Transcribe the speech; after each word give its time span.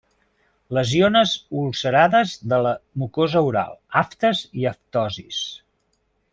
Lesiones 0.77 1.33
ulcerades 1.65 2.33
de 2.53 2.59
la 2.69 2.73
mucosa 3.03 3.45
oral: 3.51 3.79
aftes 4.03 4.43
i 4.63 4.69
aftosis. 4.75 5.47